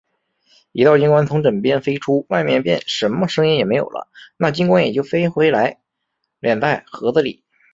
[0.71, 5.77] 一道金光从枕边飞出，外面便什么声音也没有了，那金光也就飞回来，
[6.41, 7.43] 敛在盒子里。